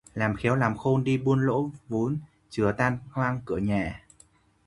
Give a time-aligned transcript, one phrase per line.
[0.13, 2.17] Làm khéo làm khôn, đi buôn lỗ vốn
[2.49, 4.03] chừ tan hoang cửa nhà